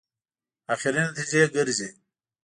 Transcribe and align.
اخري 0.73 1.01
نتیجې 1.07 1.41
ګرځي. 1.55 1.89